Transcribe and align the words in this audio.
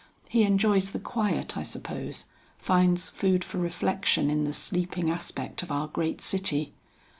He 0.29 0.41
enjoys 0.41 0.89
the 0.93 0.99
quiet 0.99 1.55
I 1.55 1.61
suppose, 1.61 2.25
finds 2.57 3.07
food 3.07 3.43
for 3.43 3.59
reflection 3.59 4.31
in 4.31 4.45
the 4.45 4.51
sleeping 4.51 5.11
aspect 5.11 5.61
of 5.61 5.71
our 5.71 5.87
great 5.89 6.21
city." 6.21 6.73